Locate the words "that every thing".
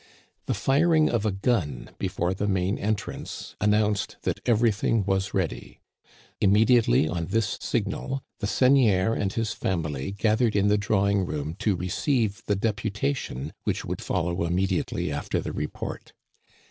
4.23-5.03